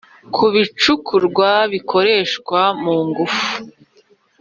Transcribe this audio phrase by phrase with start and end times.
[0.33, 3.47] ku bicukurwa bikoreshwa mu ngufu